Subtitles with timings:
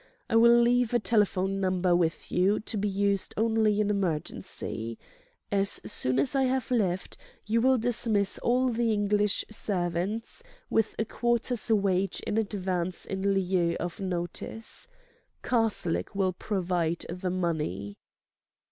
[0.27, 4.97] I will leave a telephone number with you, to be used only in emergency.
[5.51, 10.41] As soon as I have left, you will dismiss all the English servants,
[10.71, 14.87] with a quarter's wage in advance in lieu of notice.
[15.43, 17.99] Karslake will provide the money."